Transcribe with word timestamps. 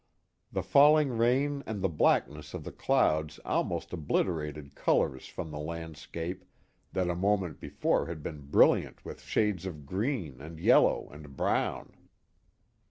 Tlie 0.51 0.65
falling 0.65 1.15
rain 1.15 1.61
and 1.67 1.83
the 1.83 1.87
blackness 1.87 2.55
of 2.55 2.63
llie 2.63 2.69
i 2.73 2.75
clouds 2.75 3.37
almost 3.45 3.93
obliterated 3.93 4.73
colors 4.73 5.27
from 5.27 5.51
the 5.51 5.59
landscape 5.59 6.43
thai 6.91 7.01
A 7.01 7.15
moment 7.15 7.59
before 7.59 8.07
had 8.07 8.23
been 8.23 8.41
brilliant 8.49 9.05
with 9.05 9.21
shades 9.21 9.67
of 9.67 9.85
green 9.85 10.41
and 10.41 10.59
|| 10.59 10.59
yellow 10.59 11.07
and 11.11 11.37
brown. 11.37 11.93